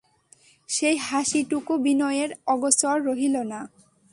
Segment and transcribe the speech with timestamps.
[0.69, 3.59] সেই হাসিটুকু বিনয়ের অগোচর রহিল না।